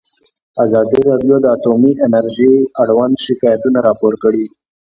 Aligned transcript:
ازادي 0.63 0.99
راډیو 1.09 1.35
د 1.41 1.45
اټومي 1.55 1.93
انرژي 2.05 2.53
اړوند 2.81 3.15
شکایتونه 3.25 3.79
راپور 3.87 4.13
کړي. 4.23 4.45